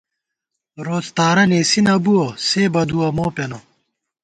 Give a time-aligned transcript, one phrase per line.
[0.85, 3.59] روڅ تارہ نېسی نہ بُوَہ، سے بَدُوَہ مو پېنہ